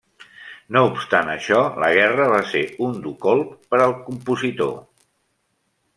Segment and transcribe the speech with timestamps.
[0.77, 4.77] No obstant això, la guerra va ser un dur colp per al compositor.